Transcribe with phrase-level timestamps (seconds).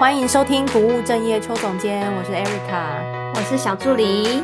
[0.00, 4.42] 欢迎收听不务正业邱总监，我是 Erica，我是小助理。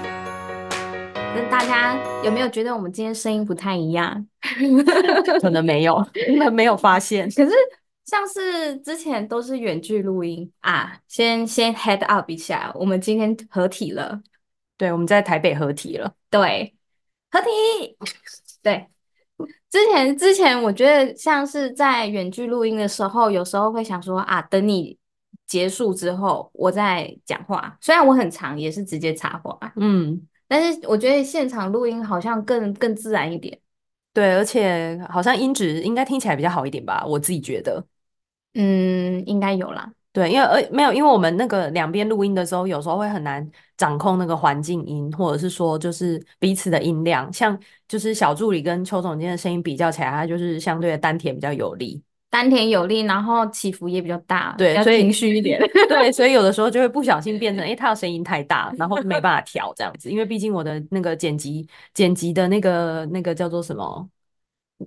[1.15, 4.27] 那大家有没有觉得我们今天声音不太一样？
[5.41, 7.27] 可能没有，可能没有发现。
[7.31, 7.53] 可是
[8.05, 14.21] 像是之前都是远距录音啊，先先 head up 一下，我们今天合体了。
[14.77, 16.13] 对，我们在台北合体了。
[16.29, 16.75] 对，
[17.31, 17.97] 合体。
[18.63, 18.87] 对。
[19.71, 24.99] 之前之前，我觉得像是在远距录音的时候，有时候会想说啊，等你
[25.47, 27.77] 结束之后，我再讲话。
[27.81, 33.59] 虽然我很长，也是直接插话，嗯，但是我觉得现场录音好像更更自然一点。
[34.13, 37.85] 对，而且好像音质应该听起来比较好一点吧，我自己觉得。
[38.55, 39.93] 嗯，应该有啦。
[40.13, 47.31] 对，因为呃没有，因为我们那个两边录音的时候，有时候会很难掌控那个环境音，或者是说就是彼此的音量。
[47.31, 55.61] 像就是小助理跟邱总监的声音比较起来，他就是相对的丹田比较有力，丹田有力，然后起伏也比较大，对，所以情绪一点。
[55.89, 60.11] 对，所以有的时候就会不小心变成， 诶，他的声音太大，然后没办法调这样子。
[60.11, 64.09] 因为毕竟我的那个剪辑剪辑的那个那个叫做什么？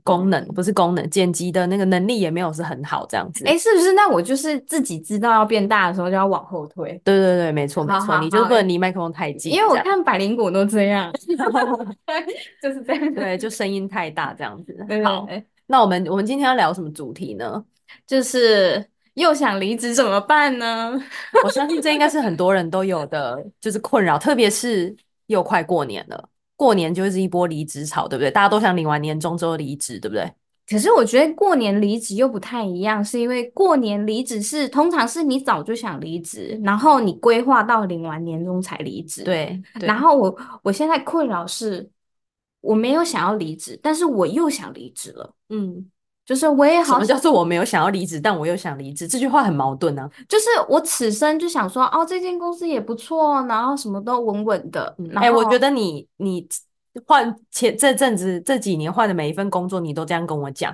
[0.03, 3.43] 功能不是功能，剪辑的那个能力也没有是很好，这样子。
[3.47, 3.91] 哎、欸，是不是？
[3.93, 6.89] 那我就是自己知道要变大的时候就要往后退。
[7.03, 9.51] 对对对，没错没错，你就不能离麦克风太近。
[9.51, 11.11] 因为我看百灵果都这样
[12.61, 13.13] 就是这样。
[13.15, 14.77] 对，就声音太大这样子。
[15.03, 15.27] 好，
[15.71, 17.63] 那我们我们今天要聊什么主题呢？
[18.07, 20.99] 就是又想离职怎么办呢？
[21.43, 24.95] 我相信这应该是很多人都有的，就是困扰，特别是
[25.27, 26.27] 又快过年了。
[26.55, 28.31] 过年就是一波离职潮，对不对？
[28.31, 30.31] 大家都想领完年终之后离职，对不对？
[30.67, 39.23] 可是我觉得过年离职又不太一样，是因为过年离职是通常是你早就想离职，然后你规划到领完年终才离职。
[39.23, 39.61] 对。
[39.79, 39.87] 对。
[39.87, 41.89] 然后我我现在困扰是，
[42.61, 45.33] 我没有想要离职，但是我又想离职了。
[45.49, 45.89] 嗯。
[46.25, 49.07] 就是我也好，什么叫做我没有想要离职，但我又想离职？
[49.07, 50.09] 这句话很矛盾呢、啊。
[50.29, 54.95] 就是我此生就想说，哦，这间公司也不错，然后什么都稳稳的。
[55.15, 56.47] 哎、欸，我觉得你你
[57.07, 60.71] 换前这阵子这几年换的每一份工作，你都这样跟我讲，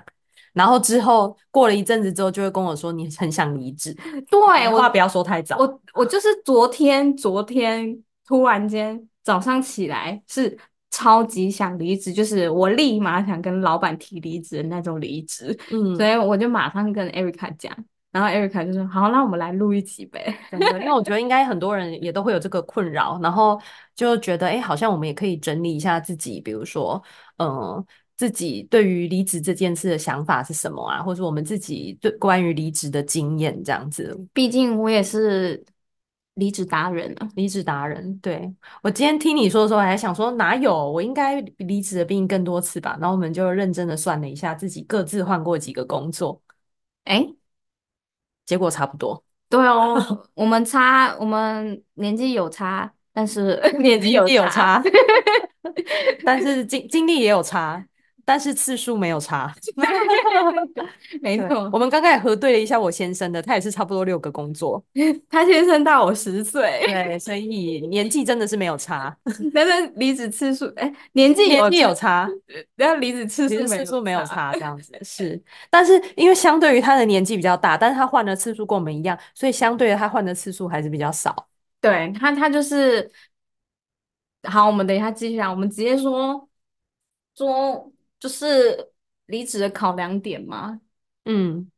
[0.52, 3.96] 然后之后过了一阵子之后，就会跟我说你很想离职。
[4.30, 5.58] 对，话不要说太早。
[5.58, 7.98] 我我就是昨天昨天
[8.28, 10.58] 突然间早上起来是。
[10.96, 17.76] 超级想离职，就是我立马想跟老板提离职的那种离职，嗯，所以我就马上跟 Erica 讲，
[18.14, 23.60] 然后 Erica 就说：“好，那我们来录一集呗。”真的，因为我觉得应该很多人也都会有这个困扰，然后
[23.94, 27.04] 就觉得，哎、欸，好像我们也可以整理一下自己，比如说，
[27.40, 27.86] 嗯、呃，
[28.16, 34.18] 自己对于离职这件事的想法是什么啊，或者我们自己对关于离职的经验这样子。
[34.34, 35.62] 毕竟我也是。
[36.36, 38.18] 离职达人啊，离职达人。
[38.20, 42.98] 对，我今天听你说的时候，还想说哪有，我应该离职的比你更多次吧？
[43.00, 46.42] 然后我们就认真的算了一下，自己各自换过几个工作，
[47.06, 47.36] 哎、欸，
[48.46, 49.24] 结果差不多。
[49.50, 49.96] 对哦，
[50.34, 54.82] 我们差，我们年纪有差，但是 年纪有有差，
[56.26, 57.86] 但是经经历也有差。
[58.28, 59.54] 但是次数没有差，
[61.22, 61.70] 没错。
[61.72, 64.84] 我们刚刚也核对了一下我先生的，他也是差不多六个工作。
[65.30, 69.16] 他先生大我十岁，对，所以年纪真的是没有差。
[69.54, 72.28] 但是离职次数，哎、欸，年纪年纪有差，
[72.76, 75.40] 然后离职次数次数没有差，这样子是。
[75.70, 81.48] 但是因为相对于他的年纪比较大，但是他换的次数跟我们一样，所以相对于他换的次数还是比较少。
[81.80, 83.12] 对他，他就是
[84.46, 84.66] 好。
[84.66, 86.50] 我们等一下继续讲，我们直接说
[87.36, 87.92] 说。
[88.20, 88.92] 就是
[89.28, 90.80] 离职的考量点吗？
[91.26, 91.70] 嗯，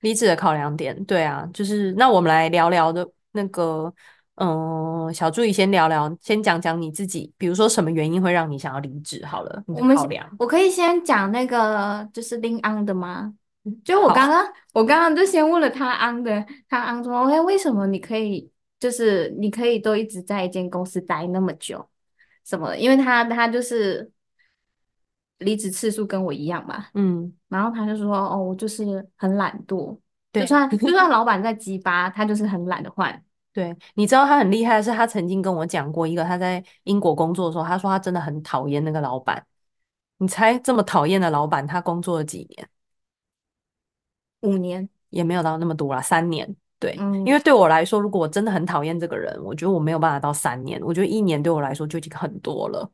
[0.00, 3.92] 离职的考量点，对啊，就是那我们来聊聊的那个，
[4.36, 9.24] 嗯、呃，小助理先聊聊，先讲讲你自己，比如说什么原因会让你想要离职？
[9.24, 10.28] 好了，我们考量。
[10.38, 13.34] 我可以先讲那个就是 Lin On 的吗？
[13.84, 18.50] 就我刚刚，我刚刚就先问了他 On 的，他 On 说，哎，为什么你可以，
[18.80, 21.88] 就是你可以都一直在一间公司待那么久，
[22.44, 22.76] 什么？
[22.76, 24.10] 因为他他就是。
[25.42, 29.98] 离职次数跟我一样嘛，嗯，然后他就说，哦，我就是很懒惰，
[30.32, 33.22] 对，就算就算老板在鸡巴，他就是很懒得换。
[33.52, 39.44] 对，你知道他很厉害的是，他曾经跟我讲过一个，他在英国工作的时候，他说他真的很讨厌那个老板。
[40.16, 42.68] 你猜这么讨厌的老板，他工作了几年？
[44.40, 46.56] 五年也没有到那么多啦，三年。
[46.78, 52.90] 对，嗯，因为对我来说，如果我真的很讨厌这个人，我觉得我没有办法到三年，我觉得一年对我来说就已经很多了。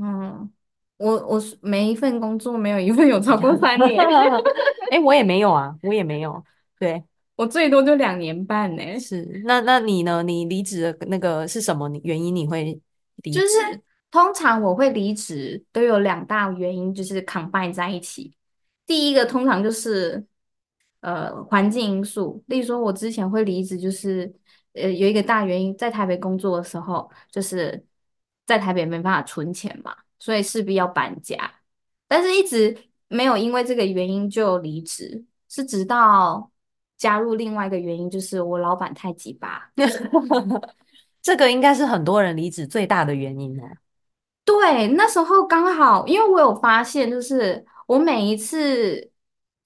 [0.00, 0.50] 嗯。
[0.98, 3.98] 我我每一份工作没有一份有超过三年，
[4.90, 6.44] 哎、欸，我也没有啊，我也没有，
[6.78, 7.02] 对，
[7.36, 8.98] 我最多就两年半呢。
[8.98, 10.22] 是，那那你呢？
[10.22, 12.34] 你离职的那个是什么原因？
[12.34, 12.80] 你会
[13.22, 13.40] 离职？
[13.40, 13.80] 就是
[14.10, 18.34] 通常我会离职都有两大原因，就是 combine 在一起。
[18.86, 20.24] 第一个通常就是
[21.02, 24.34] 呃环境因素，例如说我之前会离职，就是
[24.72, 27.84] 呃有一个大原因，在台北工作的时候，就是
[28.46, 31.36] 在台北没办法存钱嘛，所以势必要搬家，
[32.06, 32.76] 但是一直
[33.08, 36.50] 没有因为这个原因就离职，是直到
[36.96, 39.70] 加入另外一个原因，就是我老板太鸡巴。
[41.22, 43.64] 这个应该是很多人离职最大的原因哦。
[44.44, 49.10] 对，那时候刚好，因为我有发现，就是我每一次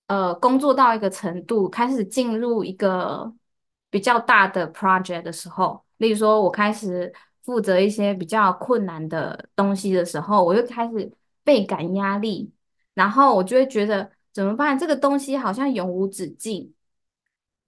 [0.08, 3.32] 呃工作到一个程度，开始进入一个
[3.90, 11.12] 比较大的 project 的时候，例如说我开始负责一些比较困难的东西的时候，我就开始
[11.44, 12.50] 倍感压力，
[12.94, 14.78] 然后我就会觉得怎么办？
[14.78, 16.72] 这个东西好像永无止境。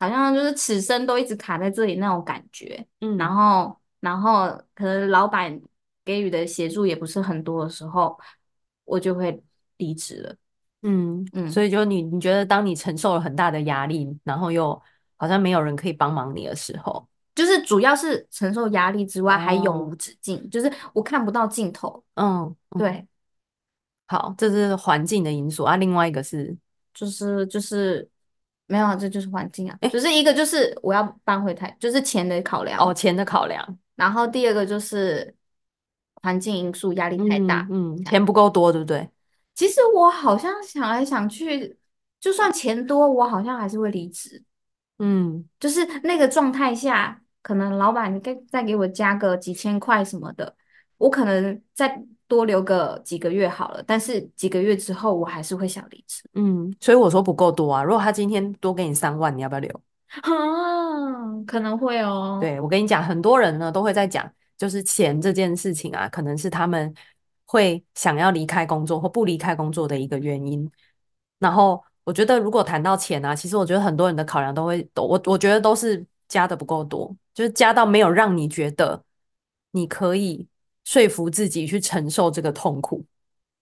[0.00, 5.58] 好像就是此生都一直卡在这里那种感觉，嗯，然后，然后可能老板
[6.04, 8.18] 给予的协助也不是很多的时候，
[8.84, 9.42] 我就会
[9.78, 10.36] 离职了，
[10.82, 14.78] 嗯嗯，所以就你你觉得，当你承受了很大的压力，然后又
[15.16, 23.08] 好像没有人可以帮忙你的时候，就是主要是承受压力之外，还永无止境，哦，就是我看不到尽头，嗯，对，嗯，
[24.06, 26.56] 好，这是环境的因素啊，另外一个是，
[26.92, 28.08] 就是就是。
[28.66, 29.78] 没有啊，这就是环境啊。
[29.92, 32.80] 只是一个就是我要搬回台，就是钱的考量。
[32.80, 33.78] 哦，钱的考量。
[33.94, 35.34] 然后第二个就是
[36.22, 37.68] 环境因素，压力太大。
[37.70, 39.06] 嗯，嗯，钱不够多，对不对？
[39.54, 41.76] 其实我好像想来想去，
[42.18, 44.42] 就算钱多，我好像还是会离职。
[44.98, 50.56] 嗯，就是那个状态下，可能老板你再再给我加个几千块什么的，
[50.98, 52.02] 我可能再。
[52.26, 56.22] 多留个几个月好了，但是几个月之后我还是会想离职。
[56.32, 57.82] 嗯，所以我说不够多啊。
[57.84, 59.70] 如果他今天多给你三万，你要不要留？
[60.22, 60.32] 啊，
[61.46, 62.38] 可能会哦。
[62.40, 66.92] 对，我跟你讲，很多人呢都会在讲，就是钱这件事情啊，可能是他们
[67.44, 70.68] 会想要离开工作或不离开工作的一个原因。
[71.38, 79.02] 然后我觉得，如果谈到钱啊，其实我觉得很多人的考量都会都我我觉得都是加的不够多，就是加到没有让你觉得
[79.72, 80.46] 你可以。
[80.86, 83.02] 说服自己去承受这个痛苦，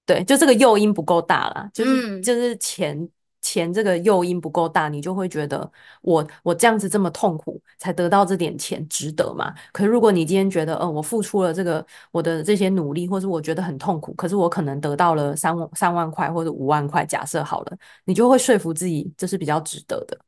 [0.05, 3.09] 对，就这个诱因不够大啦，就是、嗯、就是钱
[3.41, 5.71] 钱这个诱因不够大，你就会觉得
[6.01, 9.55] 我我这样子这么痛苦才得到这点钱值得吗？
[9.73, 20.19] 可是如果你今天觉得，呃，我付出了这个我的这些努力，或是我觉得很痛苦，可是我可能得到了三万三万块或者五万块，假设好了，你就会说服自己这是比较值得的，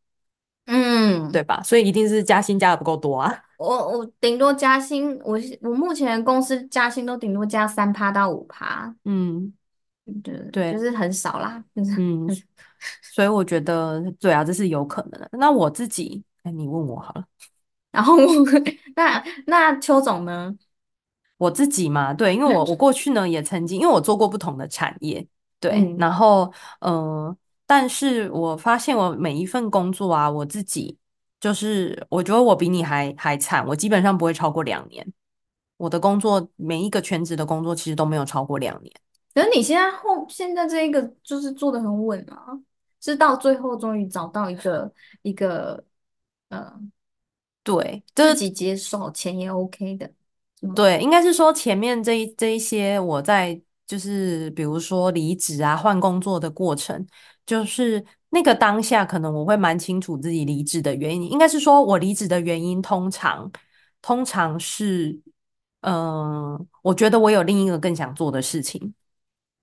[0.66, 1.62] 嗯，对吧？
[1.62, 3.44] 所以一定是加薪加的不够多啊。
[3.58, 9.52] 我我顶多加薪，我我目前公司加薪都顶多加三趴到五趴，嗯，
[10.22, 12.26] 对对，就是很少啦，就是嗯，
[13.02, 15.28] 所以我觉得对啊，这是有可能的。
[15.32, 17.24] 那我自己，哎，你问我好了，
[17.90, 18.16] 然后
[18.96, 20.54] 那那邱总呢？
[21.36, 25.26] 我自己嘛，对，因为我我过去呢也曾经，因为我做过不同的产业，
[25.58, 26.50] 对，嗯、然后
[26.80, 27.36] 呃，
[27.74, 30.96] 但是我发现我每一份工作啊，我自己。
[31.40, 35.04] 就是我觉得我比你还还惨，我基本上不会超过两年。
[35.76, 38.94] 我的工作每一个全职的工作其实都没有超过两年。
[39.34, 42.46] 可是你现在后现在这一个就是做的很稳啊，
[43.00, 44.90] 是到最后终于找到一个
[45.22, 45.84] 一个
[46.50, 46.72] 呃，
[47.64, 50.10] 对，自己接受钱也 OK 的。
[50.74, 57.06] 对，应该是说前面这一这一些我在就是比如说离职啊换工作的过程，
[57.46, 58.04] 就是。
[58.30, 63.48] 那个当下，可能我会蛮清楚自己离职的原因，应该是说我离职的原因，通常
[64.02, 65.16] 通常是，
[65.82, 68.92] 嗯、呃，我觉得我有另一个更想做的事情，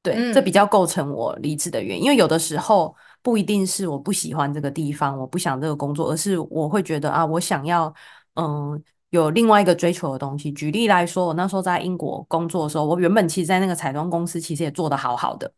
[0.01, 2.05] 对，嗯、这比较构成我离职的原因。
[2.05, 7.93] 因为有的时候不一定是我不喜欢这个地方，我不想这个工作，而是我会觉得啊，我想要，
[8.35, 10.49] 嗯、呃，有另外一个追求的东西。
[10.53, 15.51] 举例来说，我那时候在英国工作的时候，我原本其实在那个彩妆公司，其实也做得好好的，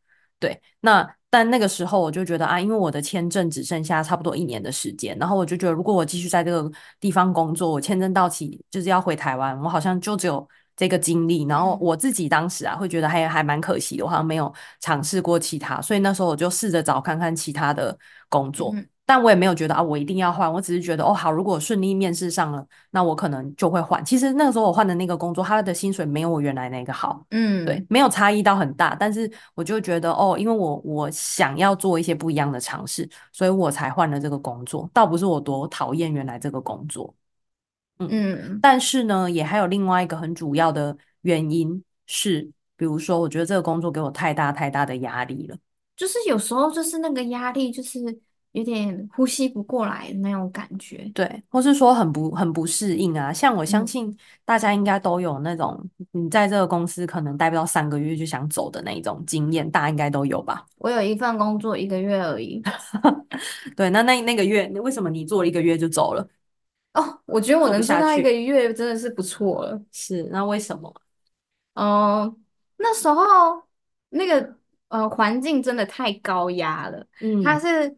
[0.44, 1.16] 对，那。
[1.34, 11.44] 但那个时候我就觉得啊，因为我的签证只剩下差不多一年的时间，然后我就觉得，如果我继续在这个地方工作，我签证到期就是要回台湾，我好像就只有这个经历。
[11.46, 17.98] 然后我自己当时啊，会觉得还还蛮可惜的，我好像没有尝试过其他，所以那时候我就试着找看看其他的
[18.30, 18.72] 工作。
[18.76, 20.52] 嗯但我也没有觉得啊，我一定要换。
[20.52, 24.04] 我只是觉得哦，好，如果顺利面试上了，那我可能就会换。
[24.06, 28.96] 其实那个时候我换的那个工作，他的薪水没有我原来那个好，嗯，对，没有差异到很大。
[28.96, 34.90] 但是我就觉得哦，因为我我想要做一些不一样的尝试，所以我才换了这个工作。
[34.94, 37.14] 倒不是我多讨厌原来这个工作，
[38.00, 38.60] 嗯嗯。
[38.62, 45.58] 但是呢，也还有另外一个很主要的原因是，比如说，我觉得这个工作给我太大太大的压力了。
[45.98, 48.00] 就是有时候就是那个压力就是。
[48.54, 53.34] 有点呼吸不过来的那种感觉，对，或是说很不很不适应啊。
[53.34, 60.66] 像我相信大家应该都有那种，你在这个公司可能待不到三个月就想走的那一种经验，大家应该都有吧？
[60.78, 62.62] 我有一份工作一个月而已。
[63.76, 66.28] 对，那那那个月，为什么你做了一个月就走了？
[66.94, 69.82] 哦，我觉得我能做到一个月真的是不错了。
[69.92, 70.94] 是，那为什么？
[71.74, 72.36] 嗯、呃，
[72.78, 73.64] 那时候
[74.10, 74.56] 那个
[74.90, 77.04] 呃环境真的太高压了。
[77.20, 77.98] 嗯，它是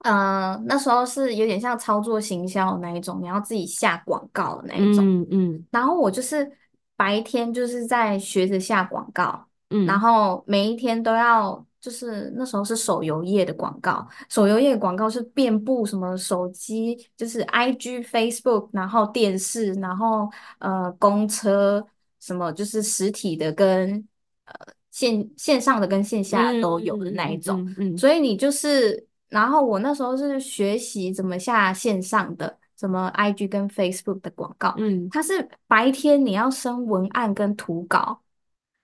[0.00, 5.04] 呃那时候是有点像操作行销的那一种，你要自己下广告的那一种。
[5.04, 5.66] 嗯嗯。
[5.70, 6.50] 然后我就是
[6.96, 11.64] 白天就是在学着下广告，嗯，然后每一天都要。
[11.78, 21.86] 就是那时候是手游业的广告，手游业的广告是遍布什么手机，就是 IG、Facebook，然后电视，然后呃公车，
[22.18, 24.04] 什么就是实体的跟
[24.46, 24.54] 呃
[24.90, 27.60] 线线上的跟线下都有的那一种。
[27.60, 34.74] 嗯，嗯，嗯，所以你就是，然后我那时候是学习怎么下线上的，什么 IG 跟 Facebook 的广告。
[34.78, 38.22] 嗯，它是白天你要生文案跟图稿，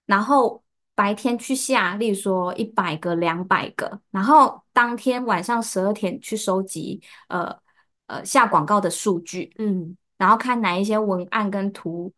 [0.06, 0.62] 然后。
[0.94, 7.50] 白天去下，例如说一百个、两百个，然后当天晚上十二点去收集，呃
[8.08, 12.12] 呃下广告的数据，嗯，然后看哪一些文案跟图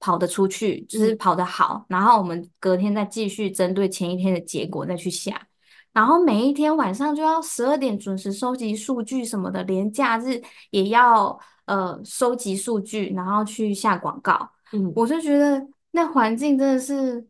[0.00, 5.46] 跑得出去，就是跑得好，嗯，然后我们隔天再继续针对前一天的结果再去下，
[5.94, 17.26] 然后每一天晚上就要十二点准时收集数据什么的，连假日也要呃收集数据，然后去下广告，嗯，我就觉得那环境真的是。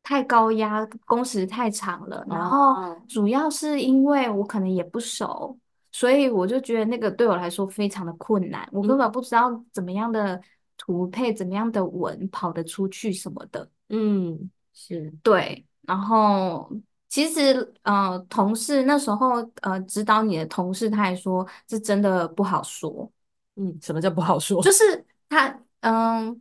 [0.00, 5.58] 太高压，工时太长了，然后主要是因为我可能也不熟，
[5.92, 10.40] 所以我就觉得那个对我来说非常的困难，我根本不知道怎么样的
[10.78, 13.68] 图配，怎么样的文跑得出去什么的。
[13.90, 15.66] 嗯，是对。
[15.82, 16.72] 然后
[17.08, 23.10] 其实呃，同事那时候呃，指导你的同事他还说，这真的不好说。
[23.56, 24.62] 嗯，什么叫不好说？
[24.62, 25.48] 就是他
[25.80, 26.28] 嗯。
[26.28, 26.36] 呃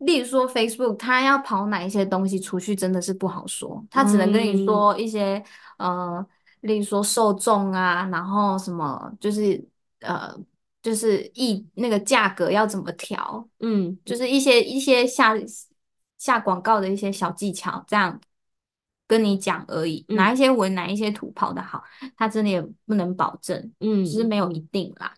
[0.00, 3.82] 例如说，Facebook 他要跑哪一些东西出去，真的是不好说。
[3.90, 5.42] 他只能跟你说一些，
[5.78, 6.26] 嗯、呃，
[6.60, 9.66] 例如说受众啊，然后什么，就是
[10.00, 10.38] 呃，
[10.82, 15.32] 就是一那个价格要怎么调，嗯，就是一些一些下
[16.18, 18.20] 下广告的一些小技巧，这样
[19.06, 20.04] 跟你讲而已。
[20.08, 21.82] 哪一些文，哪一些图跑得好，
[22.16, 25.12] 他真的也不能保证，嗯，只是没有一定啦。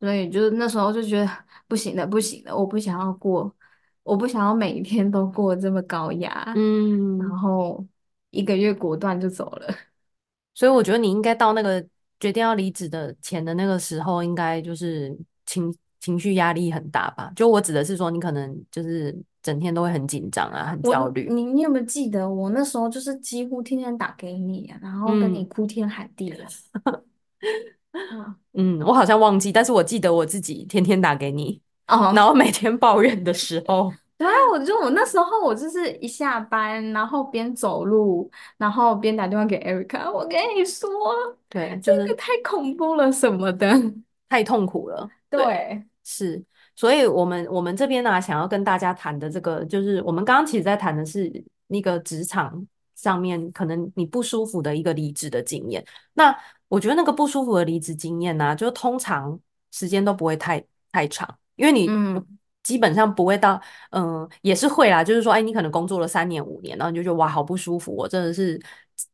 [0.00, 1.30] 所以就是那时候就觉得
[1.66, 3.54] 不行了，不行了，我不想要过。
[4.02, 7.82] 我不想要每一天都过这么高压，嗯，然后
[8.28, 9.74] 一个月果断就走了。
[10.52, 11.82] 所以我觉得你应该到那个
[12.20, 17.32] 决定要离职的前的那个时候，应该就是情情绪压力很大吧？
[17.34, 21.28] 就我指的是说，你可能就是整天都会很紧张啊，很焦虑。
[21.30, 26.38] 你你有没有记得我那时候就是几乎天天打给你，然后跟你哭天喊地的？
[27.92, 31.60] 嗯，嗯，我好像忘记，但是我记得我自己天天打给你。
[31.86, 40.88] 哦，然后每天抱怨的时候， 对啊，我就我那时候我就是一下班，然后边走路，然后边打电话给 Erica，我跟你说，
[41.50, 43.70] 对，就是、这个太恐怖了什么的，
[44.30, 46.42] 太痛苦了，对，对是，
[46.76, 51.30] 所以我们我们这边呢、啊，想要跟大家谈的这个，就是我们刚刚其实在谈的是
[51.68, 52.66] 那个职场
[52.96, 55.84] 上面可能你不舒服的一个离职的经验。
[56.14, 56.36] 那
[56.68, 59.38] 我觉得那个不舒服的离职经验呢、啊，就通常
[59.70, 61.38] 时间都不会太太长。
[61.56, 61.88] 因为你
[62.64, 68.60] 基本上不会到，嗯、呃，也是会啦，就是说，哎，你可能工作了三年五年，然后你就觉得哇，好不舒服，我真的是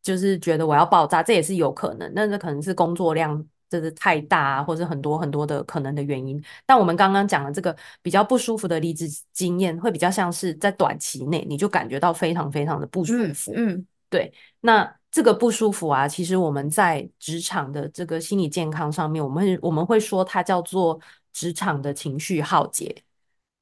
[0.00, 6.42] 就是觉得我要爆炸，这也是有可能，那这可能是工作量真的太大啊，或者很多很多的可能的原因。
[6.66, 14.30] 但我们刚刚讲的这个比较不舒服的离职经验，会比较像是在短期内你就感觉到非常非常的不舒服，嗯，嗯对。
[14.60, 21.00] 那这个不舒服啊，其实我们在职场的这个心理健康上面，我们我们会说它叫做。
[21.32, 23.04] 职场的情绪耗竭，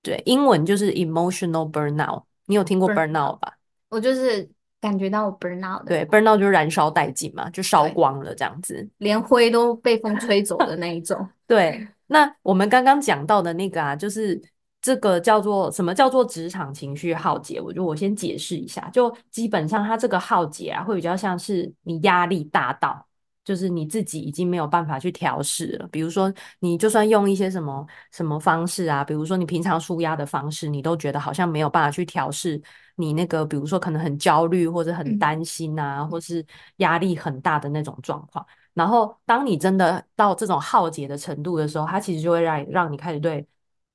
[0.00, 2.22] 对，英文就是 emotional burnout。
[2.46, 3.58] 你有听过 burnout 吧？
[3.90, 4.48] 我就是
[4.80, 5.84] 感觉到 burnout。
[5.84, 11.28] 对，burnout 就是燃烧殆尽嘛，就烧光了这样子，连灰都被风吹走的那一种。
[11.46, 14.40] 对，那我们刚刚讲到的那个啊，就是
[14.80, 17.60] 这个叫做什么叫做职场情绪耗竭？
[17.60, 23.07] 我就我先解释一下，就基本上它这个耗竭啊，会比较像是你压力大到。
[23.48, 32.60] 就是你自己已经没有办法去调试了，比如说你就算用一些什么什么方式啊，比如说你平常舒压的方式，你都觉得好像没有办法去调试
[32.96, 36.44] 你那个，比如说可能很焦虑或者很担心啊，嗯、或是
[36.76, 38.46] 压力很大的那种状况。
[38.74, 43.46] 然后当你真的到这种耗竭的程度的时候，它其实就会让让你开始对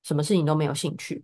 [0.02, 1.24] 什么事情都没有兴趣，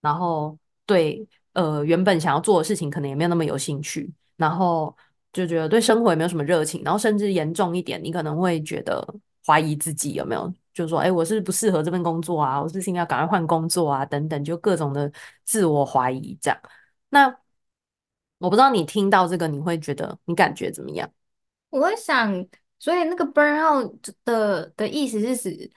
[0.00, 4.96] 然后对呃原本想要做的事情可能也没有那么有兴趣，然后。
[5.34, 9.06] 就觉得对生活也没有什么热情，然后甚至严重一点，你可能会觉得
[9.44, 12.62] 怀疑自己有没有，就是说，哎，我是不适合这份工作啊？
[12.62, 14.06] 我是不是应该赶快换工作啊？
[14.06, 15.10] 等等，就各种的
[15.44, 16.58] 自我怀疑这样。
[17.10, 17.36] 那
[18.38, 21.10] 我不知道你听到这个，你会觉得你感觉怎么样？
[21.70, 22.46] 我会想，
[22.78, 23.92] 所以那个 burnout
[24.24, 25.70] 的的意思是指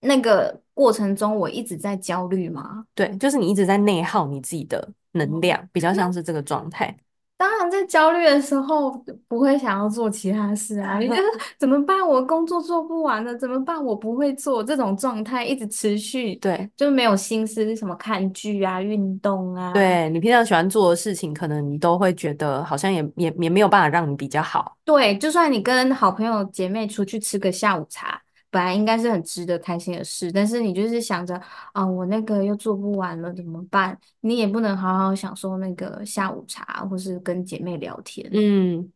[0.00, 2.86] 那个过程中我一直在焦虑吗？
[2.94, 6.96] 对，就是你一直在内耗你自己的能量，哦、比较像是这个状态。
[7.44, 8.90] 当然，在焦虑的时候
[9.28, 10.98] 不会想要做其他事啊！
[10.98, 11.22] 你觉得
[11.60, 12.00] 怎么办？
[12.00, 13.84] 我工作做不完了，怎么办？
[13.84, 19.74] 我不会做这种状态一直持续，对，就没有心思什么看剧啊、运动啊。
[19.74, 24.78] 对，你平常喜欢做的事情，可能你都会觉得好像也也也没有办法让你比较好。
[24.82, 28.18] 对，就算你跟好朋友姐妹出去吃个下午茶。
[28.54, 31.34] 本来应该是很值得开心的事，但是你就是想着
[31.72, 33.98] 啊，我那个又做不完了怎么办？
[34.20, 38.88] 你也不能好好享受那个下午茶，或是跟姐妹聊天，嗯，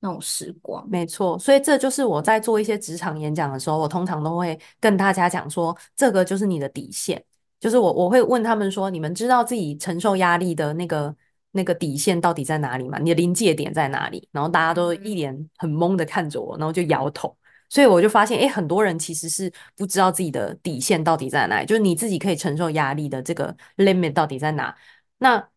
[0.00, 0.86] 那种时光。
[0.90, 7.24] 没错，所以这就是我在做一些职场演讲的时候，我通常都会跟大家讲说，这个就是你的底线，
[7.58, 11.16] 就是我我会问他们说，你们知道自己承受压力的那个
[11.52, 12.98] 那个底线到底在哪里吗？
[12.98, 14.28] 你的临界点在哪里？
[14.32, 17.34] 然后大家都一脸很懵的看着我，然后就摇头。
[17.68, 24.74] 所以我就发现，诶，很多人其实是不知道自己的底线到底在哪里，就是你自己可以承受压力的这个 limit 到底在哪。
[25.18, 25.48] 那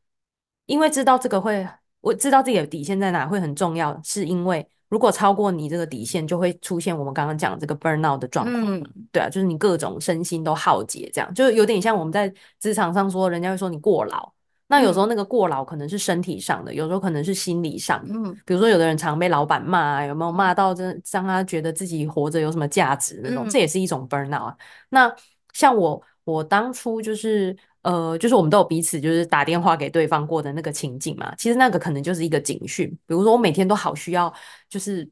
[0.66, 1.68] 因为知道这个会，
[2.02, 8.80] 我知道自己的底线在哪会很重要，是因为如果超过你这个底线，就会出现我们刚刚讲的这个 burnout 的状况。
[8.80, 14.34] 嗯，对啊，就是你各种身心都耗竭，这样就有点像我们在职场上说，人家会说你过劳。
[14.72, 18.14] 那有时候那个过劳可能是身体上的，有时候可能是心理上的。
[18.16, 24.58] 嗯，比如说有的人常被老板骂啊，有没有骂到真让他觉得自己活着有什么价值那种，嗯，这也是一种 burnout 啊。
[24.88, 25.14] 那
[25.52, 31.36] 像我，我当初就是呃，就是我们都有彼此就是打电话给对方过的那个情景嘛。
[31.36, 34.34] 其实那个可能就是一个警讯，比如说我每天都好需要
[34.70, 35.06] 就是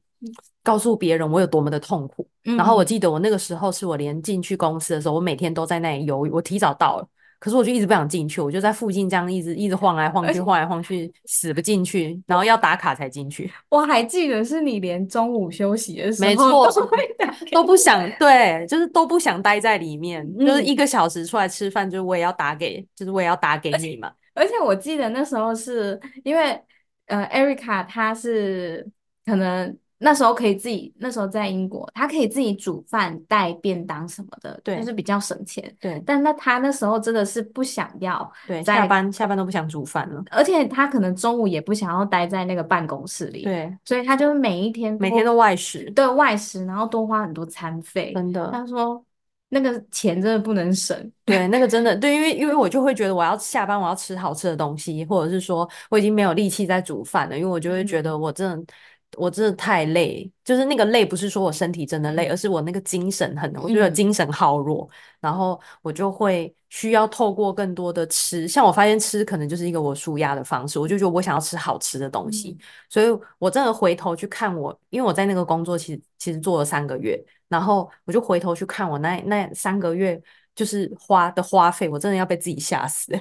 [0.63, 2.25] 告诉别人我有多么的痛苦。
[2.45, 7.07] 嗯，然后我记得我那个时候是我连进去公司的时候，我每天都在那里犹豫，我提早到了。
[7.39, 13.50] 可是我就一直不想进去，我就在附近这样一直一直晃来晃去，晃来晃去，死不进去，然后要打卡才进去。
[13.69, 16.69] 我还记得是你连中午休息的时候，没错，
[17.53, 24.12] 都不想，对，就是都不想待在里面，嗯、就是一个小时出来吃饭，就是我也要打给，就是我也要打给你嘛。
[24.34, 26.62] 而且，而且我记得那时候是因为，
[27.06, 28.86] 呃，Erica 她是
[29.25, 29.78] 可能。
[30.01, 35.62] 那时候可以自己，那时候在英国，他可以自己煮饭、带便当什么的，对，就是比较省钱。
[35.77, 48.49] 对，但那他那时候真的是不想要，对，下班下班都不想煮饭了，而且他可能中午也不想要待在那个办公室里，对，所以他就每一天每天都外食，对，外食，然后多花很多餐费，真的。
[48.53, 49.03] 他说
[49.49, 58.73] 那个钱真的不能省，对，那个真的对，因为因为我就会觉得我要下班，我要吃好吃的东西，或者是说我已经没有力气在煮饭了，因为我就会觉得我真的。
[59.17, 73.08] 我真的太累，就是那个累，不是说我身体真的累，而是我那个精神很，我觉得精神耗弱，嗯，然后我就会需要透过更多的吃，像我发现吃可能就是一个我舒压的方式，我就觉得我想要吃好吃的东西，嗯，所以
[73.39, 80.22] 我真的回头去看我，因为我在那个工作其实其实做了三个月，然后我就回头去看我那那三个月
[80.54, 83.12] 就是花的花费，我真的要被自己吓死。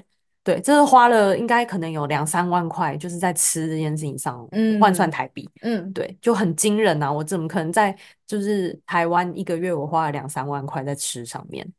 [0.49, 7.13] 对，这是花了应该可能有两三万块，就是在吃这件事情上，嗯，换算台币，嗯，对，就很惊人啊！
[7.13, 7.95] 我怎么可能在
[8.27, 11.71] 就是台湾一个月我花了两三万块在吃上面？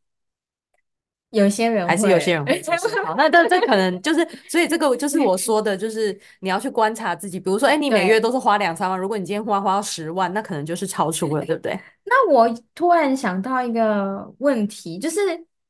[1.31, 2.61] 有些人还是有些人会
[3.03, 7.39] 好，那这这可能就是，所以这个就是我说的，就是你要去观察自己。
[7.39, 11.79] 比如说，哎，你每月都是花两三万，如果你今天花花到十万，那可能就是超出了，对不对？
[12.05, 15.17] 那我突然想到一个问题，就是。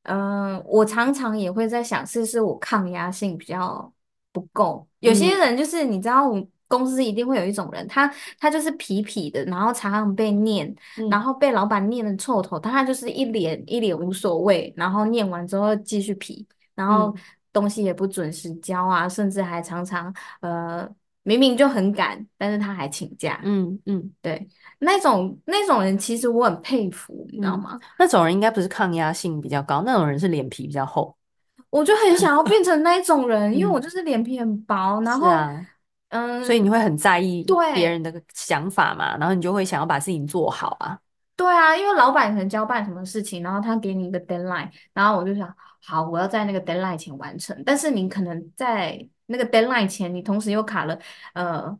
[0.04, 3.92] 嗯、呃，我常常也会在想，是不是我抗压性比较
[4.32, 4.86] 不够？
[5.00, 17.14] 有些人就是你知道，我们公司一定会有一种人，他他就是痞痞的，然后常常被念，嗯、然后被老板念的臭头，他就是一脸一脸无所谓，然后念完之后继续痞，然后
[17.52, 20.88] 东西也不准时交啊，嗯、甚至还常常呃。
[21.22, 23.38] 明明就很赶，但是他还请假。
[23.44, 24.48] 嗯嗯，对，
[24.80, 27.78] 那种那种人其实我很佩服，你知道吗？
[27.80, 31.16] 嗯、那种人应该不是抗压性比较高，那种人是脸皮比较厚。
[31.70, 35.66] 我就很想要变成那种人，因为我就是脸皮很薄，然后、啊、
[36.08, 40.98] 嗯，所以你会很在意别人的想法嘛，然后你就会想要把事情做好啊。
[41.36, 49.08] 对啊，因为老板可能交办什么事情，然后他给你一个 deadline，然后我就想，好，我要在那个 deadline 前完成，但是你可能在。
[49.32, 50.98] 那个 deadline 前，你同时又卡了
[51.34, 51.78] 呃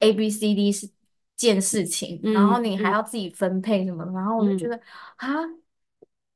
[0.00, 0.90] A B C D 是
[1.38, 4.78] 件事情，嗯，然后你还要自己分配什么，嗯，然后我就觉得
[5.16, 5.26] 啊，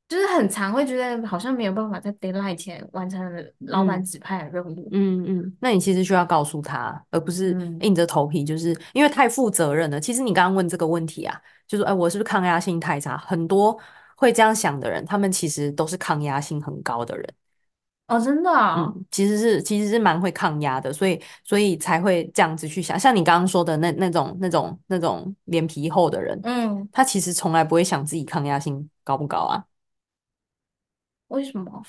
[0.07, 3.21] 就是很常会觉得好像没有办法在 deadline 前完成
[3.59, 4.87] 老板指派的任务。
[4.91, 9.99] 嗯嗯，那你其实需要告诉他，而不是硬着头皮，就是因为太负责任了。
[9.99, 13.17] 其实你刚刚问这个问题啊，就是哎，我是不是抗压性太差？
[13.17, 13.77] 很多
[14.15, 17.27] 会这样想的人，他们其实都是抗压性很高的人。
[18.07, 22.99] 哦，真的啊、其实是其实是蛮会抗压的，所以所以才会这样子去想。
[22.99, 29.63] 像你刚刚说的那那种那种那种脸皮厚的人，嗯，他其实从来不会想自己抗压性高不高啊。
[31.29, 31.81] 为什么？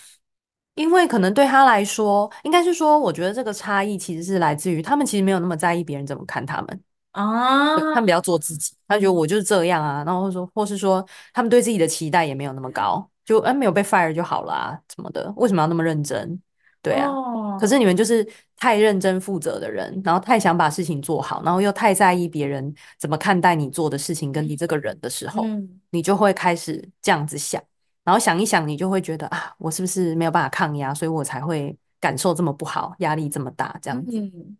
[0.76, 16.40] 因为可能对他来说，应该是说，我觉得这个差异其实是来自于他们其实没有那么在意别人怎么看他们啊，他们比较做自己，他觉得我就是这样啊，然后说或是说他们对自己的期待也没有那么高，就哎没有被 fire 就好了啊，什么的，为什么要那么认真？
[16.82, 27.62] 对啊，哦、可是你们就是太认真负责的人，然后太想把事情做好，然后又太在意别人怎么看待你做的事情跟你这个人的时候，嗯、你就会开始这样子想，
[28.02, 34.18] 然后想一想，你就会觉得啊，我是不是没有办法抗压，所以我才会感受这么不好，压力这么大，这样子。
[34.18, 34.54] 嗯，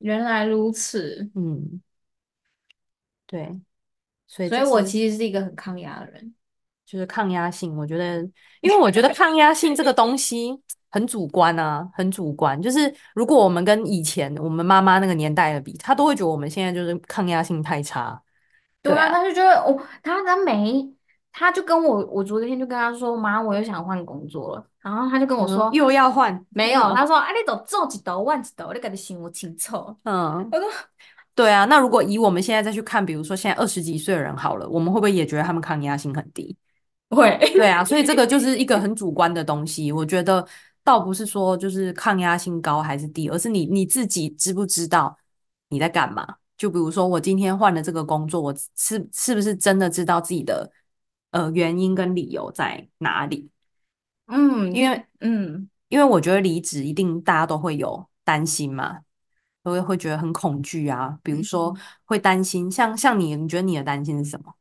[0.00, 1.30] 原来如此。
[1.34, 1.80] 嗯，
[3.26, 3.58] 对，
[4.26, 6.34] 所以所以我其实是一个很抗压的人。
[6.86, 8.20] 就是抗压性，我觉得，
[8.60, 12.60] 因为我觉得抗压性这个东西很主观啊，很主观。
[12.60, 18.20] 就是如果我们跟以前我们妈妈那个年代的比，她都会觉得我们现在就是抗压性太差。
[18.82, 20.92] 对啊，他就觉得哦，他他没，
[21.32, 24.66] 他就跟我，我昨天就跟他说，妈，我又想换工作了。
[24.80, 26.44] 然后他就跟我说，又要换？
[26.50, 29.76] 没有，他说，啊，你都做几道，换几道，你感觉想我清楚。
[30.02, 30.68] 嗯，我说，
[31.36, 36.56] 对啊，那如果以我们现在再去看，比如说现在二十几岁的人好了，我们会不会也觉得他们抗压性很低？
[37.16, 39.92] 会， 对啊，所以这个就是一个很主观的东西。
[39.92, 40.46] 我觉得
[40.82, 45.16] 倒不是说就是抗压性高还是低，而是你你自己知不知道
[45.68, 46.36] 你在干嘛。
[46.56, 50.70] 就比如说我今天换了这个工作，我是是不是真的知道自己的
[51.32, 53.50] 呃原因跟理由在哪里？
[54.28, 59.00] 嗯，因为嗯，因为我觉得离职一定大家都会有担心嘛，
[59.62, 61.18] 都会会觉得很恐惧啊。
[61.22, 64.54] 比如说会担心，像像你，你觉得你的担心是什么？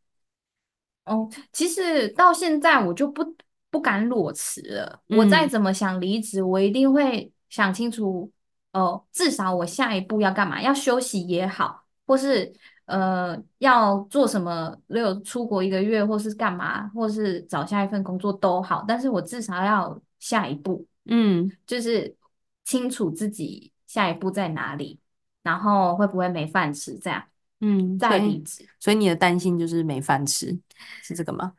[1.12, 3.36] 哦，其实到现在我就不
[3.70, 5.02] 不敢裸辞了。
[5.10, 8.32] 嗯、我再怎么想离职，我一定会想清楚。
[8.74, 10.62] 哦、呃，至少我下一步要干嘛？
[10.62, 12.50] 要休息也好，或是
[12.86, 14.74] 呃要做什么？
[14.88, 18.86] 例如出国一个月，或是干嘛，或是找下一份工作都好。
[18.88, 22.16] 但是我至少要下一步，嗯，就是
[22.64, 24.98] 清楚自己下一步在哪里，
[25.44, 27.22] 然后会不会没饭吃这样。
[27.64, 30.60] 嗯，再离职，所以你的担心就是没饭吃，
[31.04, 31.54] 是这个吗？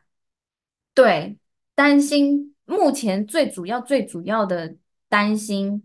[0.92, 1.38] 对，
[1.76, 4.74] 担心目前最主要、最主要的
[5.08, 5.84] 担心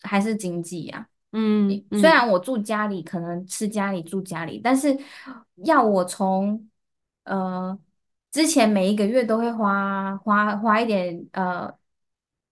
[0.00, 1.08] 还是经济呀、啊。
[1.32, 4.98] 嗯，虽然我住家里，可能吃家里住家里，但是
[5.64, 6.66] 要我从
[7.24, 7.78] 呃
[8.30, 11.70] 之前每一个月都会花花花一点呃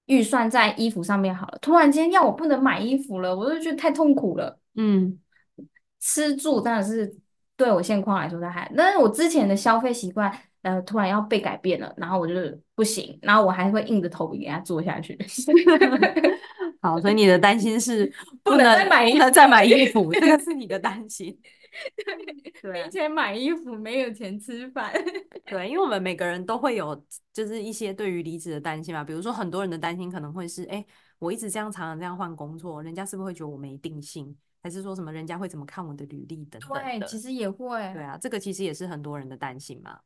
[0.05, 4.61] 预算在衣服上面好了，突然间要我不能买衣服了，我就觉得太痛苦了。
[4.75, 5.18] 嗯。
[6.01, 7.15] 吃住当然是
[7.57, 12.35] 对我现况来说，它还，但是我之前的消费习惯，呃，突然要被改变了，然后我就
[12.75, 15.19] 不行，然后我还会硬着头皮给他做下去。
[16.83, 18.11] 好，所以你的担心是
[18.43, 21.39] 不能，不能再买衣服，再买衣 服，这个是你的担心。
[22.63, 24.91] 对，没钱买衣服，没有钱吃饭。
[25.45, 29.05] 对，因为我们每个人都会有，就是一些对于离职的担心嘛。
[29.05, 30.85] 比如说，很多人的担心可能会是，哎，
[31.19, 34.35] 我一直这样常常这样换工作，人家是不是会觉得我没定性？
[34.62, 36.99] 还是说什么人家会怎么看我的履历等等的？
[36.99, 37.79] 对，其实也会。
[37.92, 40.01] 对啊，这个其实也是很多人的担心嘛。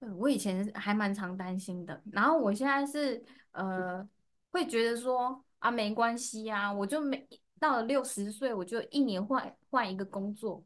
[0.00, 4.08] 对，我以前还蛮常担心的，然后我现在是呃，
[4.50, 10.64] 会觉得说啊，没关系啊，我就每到了六十岁，我就一年换换一个工作，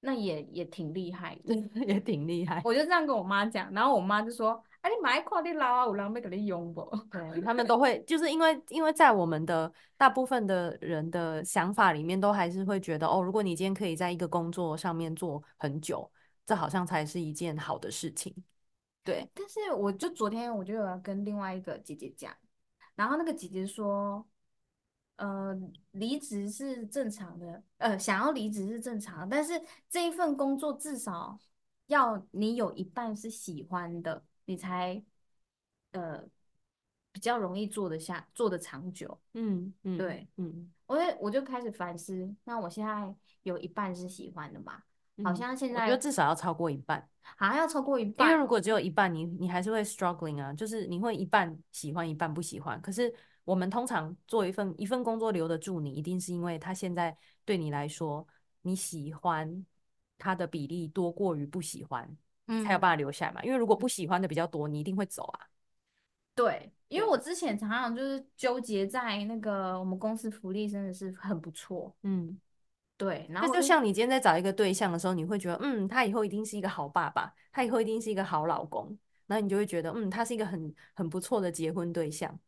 [0.00, 1.54] 那也也挺厉害的，
[1.86, 2.60] 也挺厉害。
[2.64, 4.62] 我就这样跟我妈讲，然后我妈就说。
[4.84, 6.84] 哎、啊，你买快点老啊，有人要给你用不？
[7.10, 16.10] 对，他们都会，就是因为因为在我们的大部分的人的想法里面，都还是会觉得哦，如果你今天可以在一个工作上面做很久，
[16.44, 18.34] 这好像才是一件好的事情。
[19.02, 22.30] 对，但是我就昨天我就有跟另外一个姐姐讲，
[22.94, 24.22] 然后那个姐姐说，
[25.16, 25.58] 呃，
[25.92, 31.38] 离职是正常的，呃，想要离职是正常的，但是这一份工作至少
[31.86, 34.22] 要你有一半是喜欢的。
[34.44, 35.02] 你才
[35.92, 36.24] 呃
[37.12, 39.18] 比较容易做得下，做得长久。
[39.34, 44.82] 嗯嗯，对，嗯，我我就开始反思，那我现在有一半是喜欢的嘛？
[45.16, 48.26] 嗯、好像现在我觉得至少要超过一半，好像要超过一半。
[48.28, 52.80] 因为如果只有一半，你你还是会 struggling 啊，就是你会一半喜欢，一半不喜欢。
[52.80, 58.26] 可是我们通常做一份一份工作留得住你，一定是因为他现在对你来说，
[58.62, 59.64] 你喜欢
[60.18, 62.16] 他的比例多过于不喜欢。
[62.46, 63.42] 才有办法留下来嘛？
[63.42, 65.40] 因为如果不喜欢的比较多，你一定会走啊。
[66.34, 72.38] 对，因为我之前常常就是纠结在那个我们公司福利真的是很不错，嗯，
[72.96, 73.26] 对。
[73.30, 82.38] 然后就像你今天在找一个对象的时候，你会觉得，嗯，他以后一定是一个好爸爸，他以后一定是一个好老公，然后你就会觉得，嗯，他是一个很很不错的结婚对象。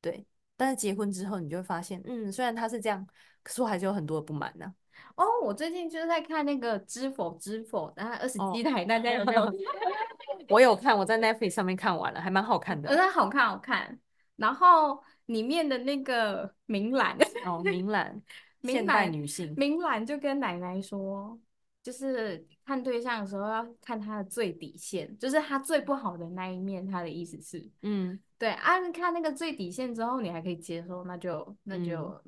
[0.00, 0.26] 对。
[0.56, 3.04] 但是结婚之后，你就会发现，嗯，虽然他是这样，
[3.42, 4.74] 可是我还是有很多的不满呢、啊。
[5.16, 9.52] 哦，我最近就是在看那个《知否知否》，然后二十七台，大家有没有？
[10.50, 12.88] 我有看，我在 Netflix 上面看完了，还蛮好看的。
[12.88, 13.98] 真的好看，好看。
[14.36, 18.20] 然后里面的那个明兰， 哦，明兰，
[18.62, 21.38] 现代女性，明兰就跟奶奶说，
[21.82, 26.86] 就是看对象的时候要看他的最底线，就是他最不好的那一面。
[26.86, 28.18] 他的意思是，嗯。
[28.36, 32.20] 对，按、啊、看那个最底线之后，你还可以接受，那就那就、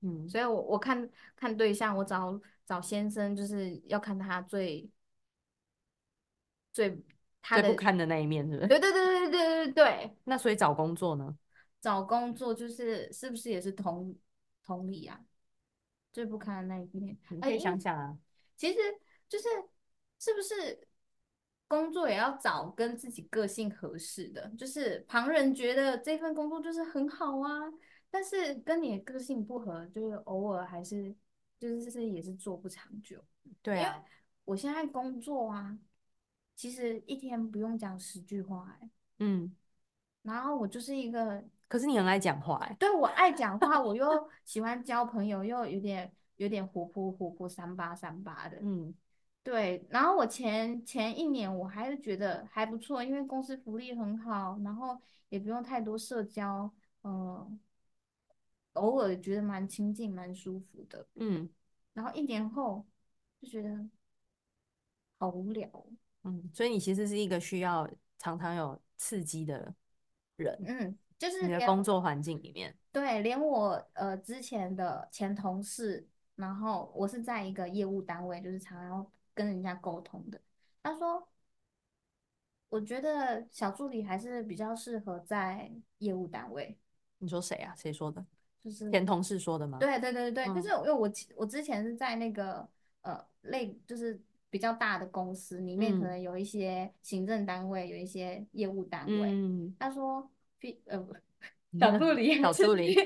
[0.00, 4.88] 嗯，所以我我看看对象，我找找先生就是要看他最
[6.72, 7.02] 最
[7.40, 8.68] 他不堪的那一面，是不是？
[8.68, 10.16] 对对对对对对对。
[10.24, 11.36] 那所以找工作呢？
[11.80, 14.16] 找工作就是是不是也是同
[14.64, 15.20] 同理啊？
[16.12, 18.16] 最不堪的那一面，你可以想想啊，
[18.56, 18.78] 其实
[19.28, 19.44] 就是
[20.18, 20.86] 是不是？
[21.68, 27.50] 工作也要找跟自己个性合适的，就是旁人觉得这份工作就是很好啊，
[28.10, 31.14] 但是跟你的个性不合，就是偶尔还是
[31.58, 33.22] 就是也是做不长久。
[33.62, 34.02] 对啊，
[34.44, 35.78] 我现在工作啊，
[36.54, 39.54] 其实一天不用讲十句话哎，嗯，
[40.22, 48.94] 然后我就是一个，可是你很爱讲话哎，对，我爱讲话，我又喜欢交朋友，又有点有点活泼活泼三八三八的，嗯。
[49.42, 56.68] 对，然后我前前一年我还是觉得还不错，因为公司福利很好，然后也不用太多社交，
[57.02, 57.58] 嗯、呃，
[58.76, 61.48] 偶尔觉得蛮亲近、蛮舒服的，嗯。
[61.92, 62.86] 然后一年后
[63.40, 63.88] 就觉得
[65.18, 65.68] 好无聊，
[66.22, 66.48] 嗯。
[66.54, 69.74] 所以你其实是一个需要常常有刺激的
[70.36, 79.06] 人，嗯，就是你的工作环境里面，对，连我呃之前的前同事，然后我是在一个业务单位，就是常常。
[79.36, 80.40] 跟人家沟通的，
[80.82, 81.28] 他说
[82.70, 86.78] ：“我觉得小助理还是比较适合在业务单位。”
[87.20, 87.74] 你说谁啊？
[87.76, 88.24] 谁说的？
[88.66, 89.78] 就是前同事说的吗？
[89.78, 92.68] 对对对对，就、嗯、是因为我我之前是在那个
[93.02, 99.30] 呃类就是比较大的公司里面，可能有一些行政单位，嗯、有一些业务单位。
[99.30, 100.28] 嗯、他说
[100.86, 101.06] ：“呃，
[101.78, 102.96] 小助理，小助理，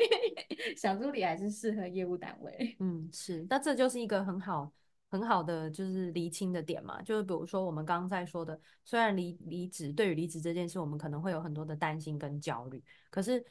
[0.79, 4.73] 小助理还是适合业务单位。”嗯，是，那这就是一个很好。
[5.13, 13.45] 很好的就是厘清的点嘛，就是比如说我们刚刚在说的，虽然离离职对于离职这件事，我们可能会有很多的担心跟焦虑，可是